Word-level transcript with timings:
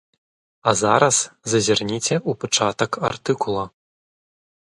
А 0.69 0.71
зараз 0.81 1.17
зазірніце 1.53 2.15
ў 2.15 2.31
пачатак 2.45 2.91
артыкула. 3.11 3.63